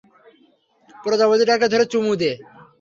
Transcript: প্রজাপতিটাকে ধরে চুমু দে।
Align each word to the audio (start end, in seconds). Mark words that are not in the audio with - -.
প্রজাপতিটাকে 0.95 1.67
ধরে 1.73 1.85
চুমু 1.91 2.13
দে। 2.21 2.31